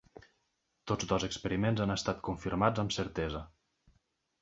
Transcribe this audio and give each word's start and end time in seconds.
Tots 0.91 1.09
dos 1.11 1.27
experiments 1.27 1.85
han 1.85 1.97
estat 1.99 2.25
confirmats 2.31 2.85
amb 2.87 2.97
certesa. 3.01 3.47